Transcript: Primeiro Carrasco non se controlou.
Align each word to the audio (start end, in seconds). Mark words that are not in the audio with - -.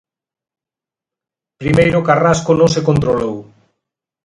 Primeiro 1.61 1.99
Carrasco 2.07 2.51
non 2.55 2.69
se 2.75 2.81
controlou. 2.89 3.35